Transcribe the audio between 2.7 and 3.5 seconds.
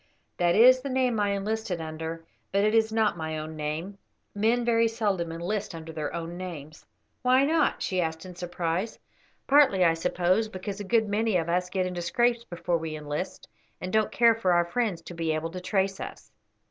is not my